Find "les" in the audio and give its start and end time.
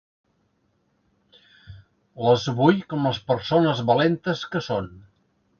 2.29-2.47, 3.11-3.23